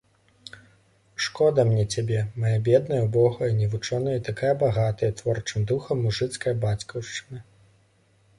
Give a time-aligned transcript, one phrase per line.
[1.25, 7.39] Шкода мне цябе, мая бедная, убогая, невучоная і такая багатая творчым духам мужыцкая бацькаўшчына.